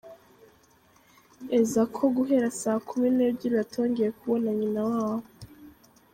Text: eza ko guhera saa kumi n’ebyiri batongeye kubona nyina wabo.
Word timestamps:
eza 1.59 1.81
ko 1.95 2.03
guhera 2.15 2.47
saa 2.61 2.79
kumi 2.87 3.07
n’ebyiri 3.15 3.55
batongeye 3.61 4.09
kubona 4.19 4.49
nyina 4.59 4.81
wabo. 4.89 5.27